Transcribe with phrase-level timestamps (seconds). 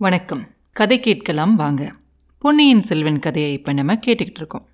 [0.00, 0.42] வணக்கம்.
[0.72, 1.92] கதை கேட்கலாம் வாங்க.
[2.38, 4.68] பொன்னியின் செல்வன் கதையை இப்போ நம்ம கேட்டுக்கிட்டு இருக்கோம்.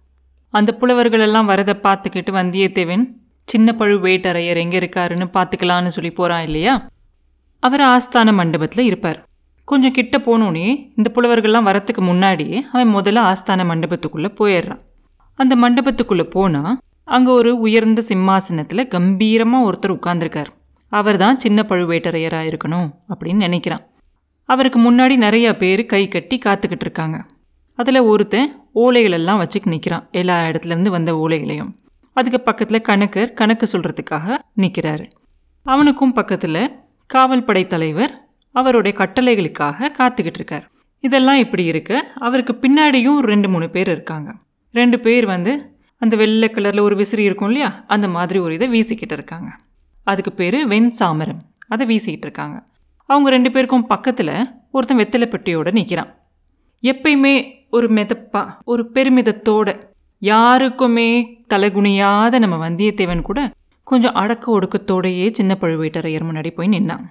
[0.51, 3.05] அந்த புலவர்கள் எல்லாம் வரதை பார்த்துக்கிட்டு வந்தியத்தேவன்
[3.45, 6.89] சின்ன பழு வேட்டரையர் எங்கே இருக்காருன்னு பார்த்துக்கலான்னு சொல்லி போகிறான் இல்லையா?
[7.61, 9.25] அவர் ஆஸ்தான மண்டபத்தில் இருப்பார்.
[9.65, 10.67] கொஞ்சம் கிட்ட போனோடனே
[10.97, 14.83] இந்த புலவர்கள்லாம் வரத்துக்கு முன்னாடியே அவன் முதல்ல ஆஸ்தான மண்டபத்துக்குள்ளே போயிடுறான்.
[15.35, 20.53] அந்த மண்டபத்துக்குள்ளே போனால் அங்கே ஒரு உயர்ந்த சிம்மாசனத்தில் கம்பீரமாக ஒருத்தர் உட்கார்ந்துருக்கார்.
[20.89, 23.85] அவர் தான் சின்ன பழுவேட்டரையராக இருக்கணும் அப்படின்னு நினைக்கிறான்.
[24.45, 27.27] அவருக்கு முன்னாடி நிறைய பேர் கை கட்டி காத்துக்கிட்டு இருக்காங்க.
[27.75, 31.73] அதில் ஒருத்தன் ஓலைகளெல்லாம் வச்சுக்கு நிற்கிறான் எல்லா இடத்துலேருந்து வந்த ஓலைகளையும்.
[32.13, 35.11] அதுக்கு பக்கத்தில் கணக்கர் கணக்கு சொல்கிறதுக்காக நிற்கிறாரு
[35.63, 36.75] அவனுக்கும் பக்கத்தில்
[37.07, 40.71] காவல் படை தலைவர் அவருடைய கட்டளைகளுக்காக காத்துக்கிட்டு இருக்கார்.
[41.01, 44.35] இதெல்லாம் இப்படி இருக்க அவருக்கு பின்னாடியும் ரெண்டு மூணு பேர் இருக்காங்க.
[44.73, 47.85] ரெண்டு பேர் வந்து அந்த வெள்ளை கலரில் ஒரு விசிறி இருக்கும் இல்லையா?
[47.87, 49.57] அந்த மாதிரி ஒரு இதை வீசிக்கிட்டு இருக்காங்க.
[50.05, 51.39] அதுக்கு பேர் வெண் சாமரம்.
[51.69, 52.65] அதை வீசிக்கிட்டு இருக்காங்க.
[53.07, 56.19] அவங்க ரெண்டு பேருக்கும் பக்கத்தில் ஒருத்தன் வெத்தலை பெட்டியோடு நிற்கிறான்
[56.83, 63.53] எப்பயுமே ஒரு மெதப்பா ஒரு பெருமிதத்தோட யாருக்குமே தலைகுனியாத நம்ம வந்தியத்தேவன் கூட
[63.85, 67.05] கொஞ்சம் அடக்க ஒடுக்கத்தோடையே சின்ன பழுவேட்டரையர் முன்னாடி போய் நின்னான்.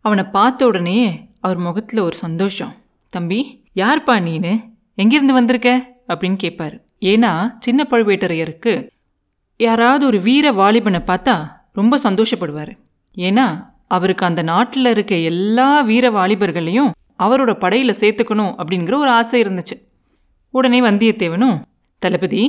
[0.00, 2.74] அவனை பார்த்த உடனே அவர் முகத்தில் ஒரு சந்தோஷம்.
[3.08, 4.60] தம்பி யார்ப்பா நீனு?
[4.96, 5.98] எங்கேருந்து வந்திருக்க?
[6.08, 8.88] அப்படின்னு கேட்பாரு ஏன்னா சின்ன பழுவேட்டரையருக்கு
[9.56, 12.78] யாராவது ஒரு வீர வாலிபனை பார்த்தா ரொம்ப சந்தோஷப்படுவார்.
[13.16, 19.76] ஏன்னா அவருக்கு அந்த நாட்டில் இருக்க எல்லா வீர வாலிபர்களையும் அவரோட படையில் சேர்த்துக்கணும் அப்படிங்கிற ஒரு ஆசை இருந்துச்சு.
[20.54, 21.56] உடனே வந்தியத்தேவனும்
[21.98, 22.42] தளபதி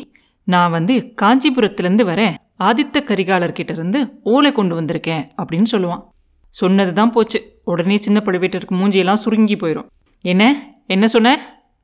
[0.46, 6.04] நான் வந்து காஞ்சிபுரத்துலேருந்து வரேன் ஆதித்த கரிகாலர்கிட்ட இருந்து ஓலை கொண்டு வந்திருக்கேன் அப்படின்னு சொல்லுவான்.
[6.50, 7.40] சொன்னது தான் போச்சு.
[7.64, 9.90] உடனே சின்ன பழுவேட்டருக்கு மூஞ்சியெல்லாம் சுருங்கி போயிடும்
[10.26, 10.44] என்ன?
[10.88, 11.36] என்ன சொன்ன?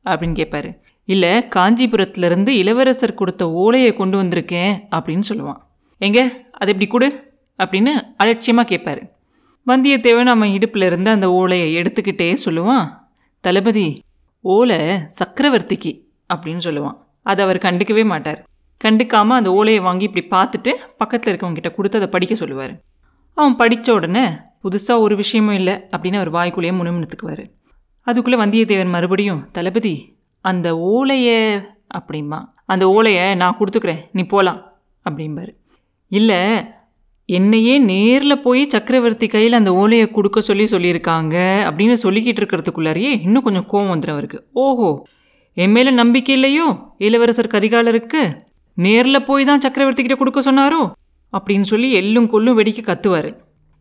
[0.06, 0.72] அப்படின்னு கேட்பாரு
[1.06, 5.62] இல்லை காஞ்சிபுரத்துலேருந்து இளவரசர் கொடுத்த ஓலையை கொண்டு வந்திருக்கேன் அப்படின்னு சொல்லுவான்.
[6.02, 6.20] எங்க?
[6.52, 7.10] அது எப்படி கொடு
[7.58, 9.04] அப்படின்னு அலட்சியமாக கேட்பாரு
[9.68, 12.86] வந்தியத்தேவன் அவன் இடுப்பில் இருந்து அந்த ஓலையை எடுத்துக்கிட்டே சொல்லுவான்
[13.44, 13.88] தளபதி
[14.42, 14.78] ஓலை
[15.20, 15.92] சக்கரவர்த்திக்கு
[16.34, 16.98] அப்படின்னு சொல்லுவான்.
[17.24, 18.40] அதை அவர் கண்டுக்கவே மாட்டார்.
[18.84, 22.74] கண்டுக்காமல் அந்த ஓலையை வாங்கி இப்படி பார்த்துட்டு பக்கத்தில் இருக்கவங்ககிட்ட கொடுத்து அதை படிக்க சொல்லுவார்.
[23.38, 24.26] அவன் படித்த உடனே
[24.64, 27.44] புதுசாக ஒரு விஷயமும் இல்லை அப்படின்னு அவர் வாய்க்குள்ளேயே முணுமுணுத்துக்குவார்.
[28.08, 29.96] அதுக்குள்ளே வந்தியத்தேவன் மறுபடியும் தளபதி
[30.42, 31.40] அந்த ஓலையை
[31.98, 34.62] அப்படிம்பா அந்த ஓலையை நான் கொடுத்துக்கிறேன் நீ போகலாம்
[35.10, 35.54] அப்படிம்பாரு.
[36.12, 36.40] இல்லை
[37.30, 41.36] என்னையே நேரில் போய் சக்கரவர்த்தி கையில் அந்த ஓலையை கொடுக்க சொல்லி சொல்லியிருக்காங்க
[41.70, 44.48] அப்படின்னு சொல்லிக்கிட்டு இருக்கிறதுக்குள்ளாரியே இன்னும் கொஞ்சம் கோவம் வந்துடும் அவருக்கு.
[44.54, 45.08] ஓஹோ
[45.54, 46.76] என் மேலே நம்பிக்கை இல்லையோ?
[46.98, 48.40] இளவரசர் கரிகாலருக்கு?
[48.74, 50.92] நேரில் போய் தான் சக்கரவர்த்தி கிட்ட கொடுக்க சொன்னாரோ?
[51.38, 53.30] அப்படின்னு சொல்லி எள்ளும் கொல்லும் வெடிக்க கத்துவார்.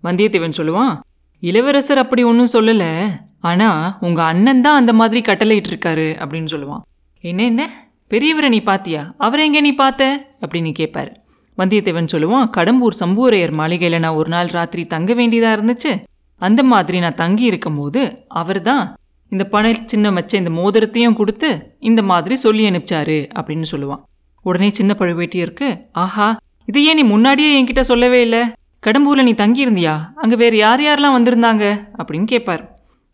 [0.03, 0.99] வந்தியத்தேவன் சொல்லுவான்
[1.41, 3.11] இளவரசர் அப்படி ஒன்றும் சொல்லலை.
[3.41, 6.09] ஆனால் உங்கள் அண்ணன் தான் அந்த மாதிரி கட்டளையிட்டு இருக்காரு.
[6.23, 6.83] அப்படின்னு சொல்லுவான்.
[7.21, 7.71] என்ன என்ன?
[8.11, 9.15] பெரியவரை நீ பாத்தியா?
[9.19, 10.27] அவரை எங்கே நீ பார்த்த?
[10.41, 11.13] அப்படின்னு கேட்பாரு
[11.59, 15.93] வந்தியத்தேவன் சொல்லுவான் கடம்பூர் சம்பூரையர் மாளிகையில் நான் ஒரு நாள் ராத்திரி தங்க வேண்டியதாக இருந்துச்சு.
[16.41, 18.01] அந்த மாதிரி நான் தங்கி இருக்கும்போது
[18.41, 18.85] அவர் தான்
[19.33, 21.49] இந்த பண சின்ன மச்ச இந்த மோதிரத்தையும் கொடுத்து
[21.81, 24.03] இந்த மாதிரி சொல்லி அனுப்பிச்சாரு அப்படின்னு சொல்லுவான்.
[24.43, 26.29] உடனே சின்ன பழுவேட்டியருக்கு ஆஹா
[26.71, 28.43] இது ஏன் நீ முன்னாடியே என்கிட்ட சொல்லவே இல்லை?
[28.87, 29.95] கடம்பூரில் நீ தங்கியிருந்தியா?
[30.15, 31.65] அங்கே வேறு யார் யாரெல்லாம் வந்திருந்தாங்க?
[31.99, 32.63] அப்படின்னு கேட்பார்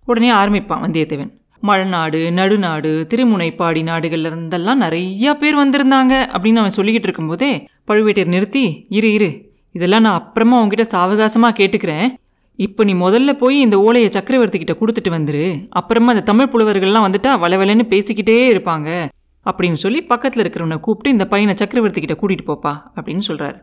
[0.07, 1.33] உடனே ஆரம்பிப்பான் வந்தியத்தேவன்.
[1.63, 9.13] மழநாடு நடுநாடு திருமுனைப்பாடி நாடுகள்ல இருந்தெல்லாம் நிறைய பேர் வந்திருந்தாங்க அப்படின்னு அவன் சொல்லிக்கிட்டு இருக்கும்போதே பழுவேட்டையர் நிறுத்தி இரு
[9.13, 9.31] இரு.
[9.73, 12.15] இதெல்லாம் நான் அப்புறமா உங்ககிட்ட சாவகாசமாக கேட்டுக்கிறேன்.
[12.55, 15.67] இப்போ நீ முதல்ல போய் இந்த ஓலையை சக்கரவர்த்தி கிட்ட கொடுத்துட்டு வந்துரு.
[15.69, 19.09] அப்புறமா அந்த தமிழ் புலவர்கள்லாம் வந்துட்டா வளவலன்னு பேசிக்கிட்டே இருப்பாங்க.
[19.47, 23.57] அப்படின்னு சொல்லி பக்கத்தில் இருக்கிறவனை கூப்பிட்டு இந்த பையனை சக்கரவர்த்தி கிட்ட கூட்டிகிட்டு போப்பா அப்படின்னு சொல்கிறார்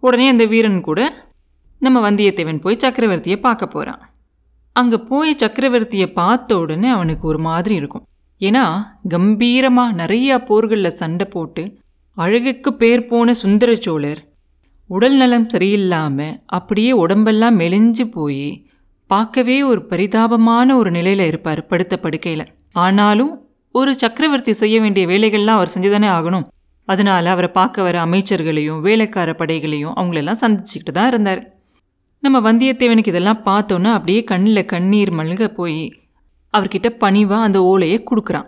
[0.00, 1.00] உடனே அந்த வீரன் கூட
[1.78, 4.02] நம்ம வந்தியத்தேவன் போய் சக்கரவர்த்தியை பார்க்க போகிறான்
[4.76, 8.04] அங்கே போய் சக்கரவர்த்தியை பார்த்த உடனே அவனுக்கு ஒரு மாதிரி இருக்கும்.
[8.40, 8.64] ஏன்னா
[9.08, 11.62] கம்பீரமாக நிறையா போர்களில் சண்டை போட்டு
[12.16, 14.20] அழகுக்கு பேர் போன சுந்தர சோழர்
[14.90, 18.48] உடல் நலம் சரியில்லாமல் அப்படியே உடம்பெல்லாம் மெலிஞ்சு போய்
[19.10, 22.44] பார்க்கவே ஒரு பரிதாபமான ஒரு நிலையில் இருப்பார் படுத்த படுக்கையில்.
[22.72, 23.32] ஆனாலும்
[23.74, 26.46] ஒரு சக்கரவர்த்தி செய்ய வேண்டிய வேலைகள்லாம் அவர் செஞ்சுதானே ஆகணும்.
[26.88, 31.42] அதனால் அவரை பார்க்க வர அமைச்சர்களையும் வேலைக்கார படைகளையும் அவங்களெல்லாம் சந்திச்சுக்கிட்டு தான் இருந்தார்.
[32.24, 35.94] நம்ம வந்தியத்தேவனுக்கு இதெல்லாம் பார்த்தோன்னா அப்படியே கண்ணில் கண்ணீர் மல்க போய்
[36.52, 38.44] அவர்கிட்ட பணிவாக அந்த ஓலையை கொடுக்குறான்.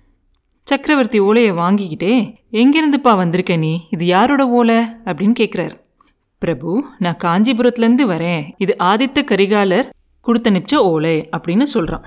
[0.63, 3.87] சக்கரவர்த்தி ஓலையை வாங்கிக்கிட்டே எங்கேருந்துப்பா வந்திருக்க நீ?
[3.91, 4.77] இது யாரோட ஓலை?
[4.77, 5.81] அப்படின்னு கேட்குறாரு
[6.39, 8.43] பிரபு நான் காஞ்சிபுரத்துலேருந்து வரேன்.
[8.59, 9.91] இது ஆதித்த கரிகாலர்
[10.21, 12.05] கொடுத்து அனுப்பிச்ச ஓலை அப்படின்னு சொல்கிறான்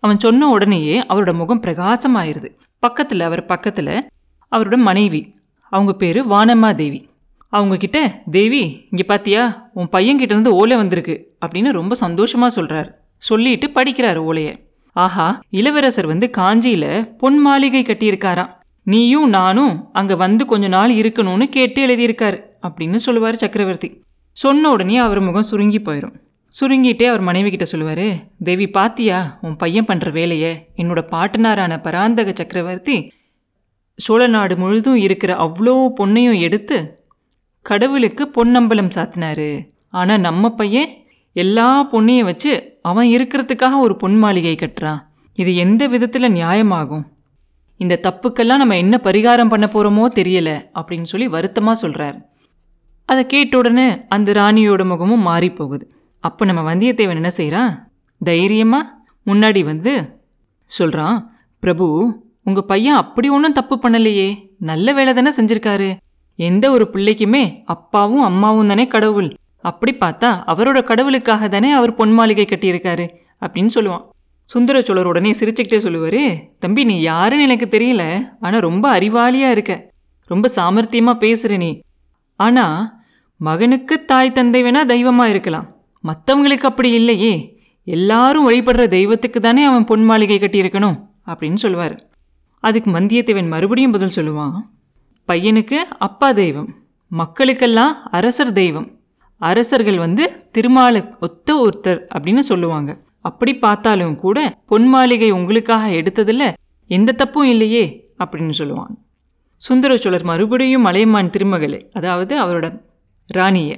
[0.00, 2.50] அவன் சொன்ன உடனேயே அவரோட முகம் பிரகாசமாயிருது.
[2.78, 4.08] பக்கத்தில் அவர் பக்கத்தில்
[4.56, 5.34] அவரோட மனைவி.
[5.68, 6.74] அவங்க பேர் வானம்மா
[7.56, 9.42] அவங்கக்கிட்ட அவங்க தேவி இங்கே பார்த்தியா
[9.78, 11.14] உன் பையன்கிட்டேருந்து ஓலை வந்திருக்கு
[11.44, 12.88] அப்படின்னு ரொம்ப சந்தோஷமாக சொல்கிறார்
[13.22, 14.54] சொல்லிட்டு படிக்கிறார் ஓலையை.
[14.96, 16.90] ஆஹா இளவரசர் வந்து காஞ்சியில்
[17.20, 18.50] பொன் மாளிகை கட்டியிருக்காராம்.
[18.86, 23.88] நீயும் நானும் அங்கே வந்து கொஞ்ச நாள் இருக்கணும்னு கேட்டு எழுதியிருக்காரு அப்படின்னு சொல்லுவார் சக்கரவர்த்தி.
[24.36, 26.14] சொன்ன உடனே அவர் முகம் சுருங்கி போயிடும்
[26.52, 28.06] சுருங்கிட்டே அவர் மனைவி கிட்ட சொல்லுவார்
[28.44, 30.52] தேவி பாத்தியா உன் பையன் பண்ணுற வேலையை?
[30.76, 32.96] என்னோட பாட்டனாரான பராந்தக சக்கரவர்த்தி
[33.98, 36.78] சோழ நாடு முழுதும் இருக்கிற அவ்வளோ பொண்ணையும் எடுத்து
[37.68, 39.48] கடவுளுக்கு பொன்னம்பலம் சாத்தினாரு.
[40.00, 40.90] ஆனால் நம்ம பையன்
[41.36, 42.52] எல்லா பொண்ணையும் வச்சு
[42.90, 45.00] அவன் இருக்கிறதுக்காக ஒரு பொன் மாளிகை கட்டுறான்.
[45.38, 47.04] இது எந்த விதத்தில் நியாயமாகும்?
[47.80, 52.18] இந்த தப்புக்கெல்லாம் நம்ம என்ன பரிகாரம் பண்ண போகிறோமோ தெரியல அப்படின்னு சொல்லி வருத்தமாக சொல்கிறார்
[53.08, 55.84] அதை கேட்ட உடனே அந்த ராணியோட முகமும் மாறி போகுது.
[56.24, 57.72] அப்போ நம்ம வந்தியத்தேவன் என்ன செய்கிறான்
[58.20, 58.92] தைரியமாக
[59.26, 59.92] முன்னாடி வந்து
[60.70, 61.18] சொல்கிறான்
[61.62, 61.86] பிரபு
[62.48, 64.28] உங்கள் பையன் அப்படி ஒன்றும் தப்பு பண்ணலையே.
[64.70, 65.90] நல்ல வேலை தானே செஞ்சுருக்காரு.
[66.36, 69.34] எந்த ஒரு பிள்ளைக்குமே அப்பாவும் அம்மாவும் தானே கடவுள்.
[69.60, 73.06] அப்படி பார்த்தா அவரோட கடவுளுக்காக தானே அவர் பொன் மாளிகை கட்டியிருக்காரு
[73.40, 74.04] அப்படின்னு சொல்லுவான்.
[74.44, 78.02] சுந்தர சோழர் உடனே சிரிச்சுக்கிட்டே சொல்லுவாரு தம்பி நீ யாருன்னு எனக்கு தெரியல.
[78.40, 79.90] ஆனால் ரொம்ப அறிவாளியா இருக்க.
[80.26, 81.80] ரொம்ப சாமர்த்தியமாக பேசுற நீ.
[82.36, 82.92] ஆனால்
[83.36, 85.76] மகனுக்கு தாய் தந்தை வேணா தெய்வமாக இருக்கலாம்.
[86.04, 87.34] மற்றவங்களுக்கு அப்படி இல்லையே.
[87.84, 90.98] எல்லாரும் வழிபடுற தெய்வத்துக்கு தானே அவன் பொன் மாளிகை கட்டியிருக்கணும்.
[91.26, 92.08] அப்படின்னு சொல்லுவார்.
[92.60, 94.56] அதுக்கு மந்தியத்தேவன் மறுபடியும் பதில் சொல்லுவான்
[95.28, 96.68] பையனுக்கு அப்பா தெய்வம்
[97.12, 98.88] மக்களுக்கெல்லாம் அரசர் தெய்வம்.
[99.40, 100.24] அரசர்கள் வந்து
[100.56, 102.90] திருமால ஒத்த ஒருத்தர் அப்படின்னு சொல்லுவாங்க.
[103.20, 106.46] அப்படி பார்த்தாலும் கூட பொன் மாளிகை உங்களுக்காக எடுத்ததில்
[106.90, 107.84] எந்த தப்பும் இல்லையே
[108.24, 108.94] அப்படின்னு சொல்லுவாங்க.
[109.62, 112.66] சுந்தர சோழர் மறுபடியும் மலையமான் திருமகளை அதாவது அவரோட
[113.28, 113.76] ராணியை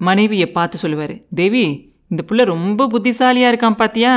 [0.00, 1.64] மனைவியை பார்த்து சொல்லுவார் தேவி
[2.10, 4.14] இந்த புள்ள ரொம்ப புத்திசாலியாக இருக்கான் பாத்தியா?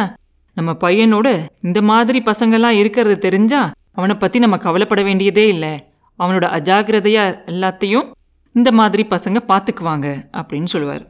[0.58, 1.28] நம்ம பையனோட
[1.62, 3.62] இந்த மாதிரி பசங்கள்லாம் இருக்கிறது தெரிஞ்சா
[3.92, 5.74] அவனை பற்றி நம்ம கவலைப்பட வேண்டியதே இல்லை.
[6.20, 8.08] அவனோட அஜாகிரதையாக எல்லாத்தையும்
[8.56, 10.08] இந்த மாதிரி பசங்க பார்த்துக்குவாங்க
[10.40, 11.04] அப்படின்னு சொல்லுவார்.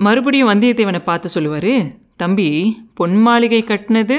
[0.00, 1.72] மறுபடியும் வந்தியத்தேவனை பார்த்து சொல்லுவார்
[2.16, 2.48] தம்பி
[2.94, 4.16] பொன் மாளிகை கட்டினது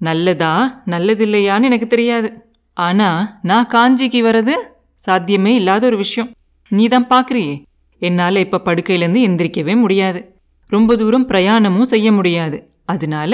[0.00, 0.52] நல்லதா
[0.92, 2.28] நல்லதில்லையான்னு எனக்கு தெரியாது.
[2.76, 4.54] ஆனால் நான் காஞ்சிக்கு வர்றது
[5.00, 6.30] சாத்தியமே இல்லாத ஒரு விஷயம்.
[6.70, 7.54] நீ தான் பார்க்குறியே
[8.02, 10.20] என்னால் இப்போ படுக்கையிலேருந்து எந்திரிக்கவே முடியாது.
[10.66, 12.58] ரொம்ப தூரம் பிரயாணமும் செய்ய முடியாது.
[12.84, 13.32] அதனால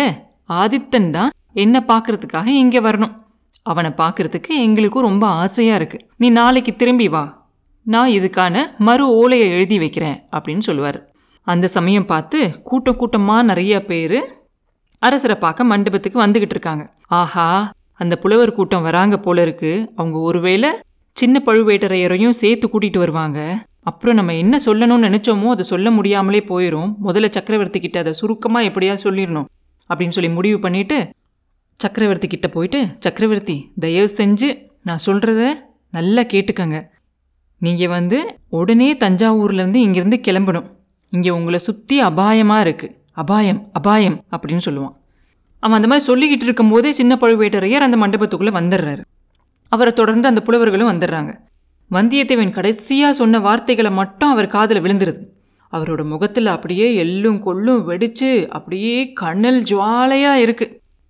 [0.60, 1.30] ஆதித்தன் தான்
[1.64, 3.14] என்ன பார்க்கறதுக்காக இங்கே வரணும்.
[3.70, 7.24] அவனை பார்க்கறதுக்கு எங்களுக்கும் ரொம்ப ஆசையாக இருக்குது நீ நாளைக்கு திரும்பி வா.
[7.86, 10.98] நான் இதுக்கான மறு ஓலையை எழுதி வைக்கிறேன் அப்படின்னு சொல்லுவார்.
[11.46, 14.18] அந்த சமயம் பார்த்து கூட்டம் கூட்டமாக நிறைய பேர்
[15.02, 16.84] அரசரை பார்க்க மண்டபத்துக்கு வந்துக்கிட்டு இருக்காங்க.
[17.20, 17.48] ஆஹா
[18.00, 19.72] அந்த புலவர் கூட்டம் வராங்க போல இருக்கு.
[19.96, 20.70] அவங்க ஒருவேளை
[21.16, 23.40] சின்ன பழுவேட்டரையரையும் சேர்த்து கூட்டிகிட்டு வருவாங்க.
[23.90, 29.04] அப்புறம் நம்ம என்ன சொல்லணும்னு நினச்சோமோ அதை சொல்ல முடியாமலே போயிடும் முதல்ல சக்கரவர்த்தி கிட்ட அதை சுருக்கமாக எப்படியாவது
[29.06, 29.48] சொல்லிடணும்
[29.90, 30.98] அப்படின்னு சொல்லி முடிவு பண்ணிட்டு
[31.80, 34.48] சக்கரவர்த்தி கிட்ட போயிட்டு சக்கரவர்த்தி தயவு செஞ்சு
[34.88, 35.42] நான் சொல்கிறத
[35.96, 36.78] நல்லா கேட்டுக்கங்க.
[37.60, 38.18] நீங்கள் வந்து
[38.58, 40.68] உடனே தஞ்சாவூர்லேருந்து இங்கேருந்து கிளம்பணும்.
[41.12, 44.94] இங்கே உங்களை சுற்றி அபாயமாக இருக்குது அபாயம் அபாயம் அப்படின்னு சொல்லுவான்.
[45.62, 49.04] அவன் அந்த மாதிரி சொல்லிக்கிட்டு இருக்கும்போதே சின்ன பழுவேட்டரையர் அந்த மண்டபத்துக்குள்ளே வந்துடுறாரு
[49.72, 51.32] அவரை தொடர்ந்து அந்த புலவர்களும் வந்துடுறாங்க
[51.90, 55.20] வந்தியத்தேவன் கடைசியாக சொன்ன வார்த்தைகளை மட்டும் அவர் காதில் விழுந்துருது.
[55.72, 60.74] அவரோட முகத்தில் அப்படியே எள்ளும் கொள்ளும் வெடித்து அப்படியே கண்ணல் ஜுவாலையாக இருக்குது